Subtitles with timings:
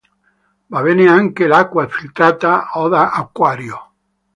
[0.71, 3.77] Va bene anche l'acqua filtrata o da acquario.